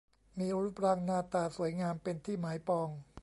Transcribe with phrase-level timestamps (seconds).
[0.39, 2.89] มีรูปร่างหน้าตาสวยงามเป็นที่หมายปอง